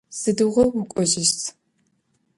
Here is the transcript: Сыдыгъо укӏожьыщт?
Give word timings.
Сыдыгъо 0.19 0.63
укӏожьыщт? 0.79 1.39